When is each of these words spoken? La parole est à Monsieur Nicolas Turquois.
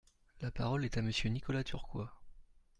La 0.39 0.49
parole 0.49 0.83
est 0.83 0.97
à 0.97 1.03
Monsieur 1.03 1.29
Nicolas 1.29 1.63
Turquois. 1.63 2.11